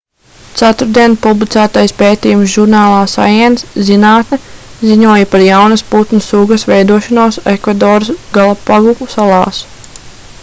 ceturtdien 0.59 1.15
publicētais 1.25 1.91
pētījums 1.99 2.53
žurnālā 2.53 3.01
science 3.11 3.83
zinātne 3.89 4.39
ziņoja 4.93 5.27
par 5.35 5.45
jaunas 5.47 5.85
putnu 5.91 6.23
sugas 6.29 6.65
veidošanos 6.73 7.37
ekvadoras 7.53 8.11
galapagu 8.39 9.11
salās 9.17 9.61